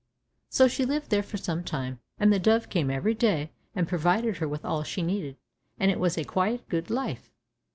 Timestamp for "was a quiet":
5.99-6.67